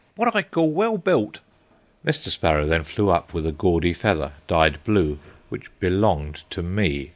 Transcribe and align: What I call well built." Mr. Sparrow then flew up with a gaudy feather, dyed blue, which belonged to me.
What 0.15 0.35
I 0.35 0.41
call 0.41 0.71
well 0.71 0.97
built." 0.97 1.41
Mr. 2.03 2.29
Sparrow 2.29 2.65
then 2.65 2.81
flew 2.81 3.11
up 3.11 3.35
with 3.35 3.45
a 3.45 3.51
gaudy 3.51 3.93
feather, 3.93 4.31
dyed 4.47 4.83
blue, 4.83 5.19
which 5.49 5.69
belonged 5.79 6.41
to 6.49 6.63
me. 6.63 7.09